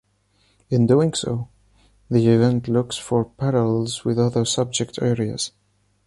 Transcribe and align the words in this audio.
In 0.71 0.87
doing 0.87 1.13
so, 1.13 1.49
the 2.09 2.27
event 2.27 2.67
looks 2.67 2.97
for 2.97 3.23
parallels 3.23 4.03
with 4.03 4.17
other 4.17 4.45
subject 4.45 4.97
areas. 4.99 5.51